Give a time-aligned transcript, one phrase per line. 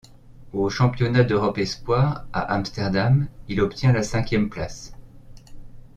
[0.51, 4.95] Aux championnats d'Europe espoirs à Amsterdam il obtient la cinquième place.